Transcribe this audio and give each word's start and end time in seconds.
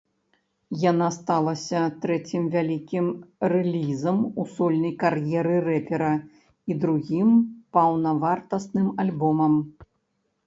Яна 0.91 1.07
сталася 1.17 1.81
трэцім 2.05 2.43
вялікім 2.55 3.05
рэлізам 3.53 4.17
у 4.43 4.45
сольнай 4.55 4.93
кар'еры 5.03 5.55
рэпера 5.67 6.13
і 6.73 6.77
другім 6.85 7.29
паўнавартасным 7.77 8.87
альбомам. 9.05 9.53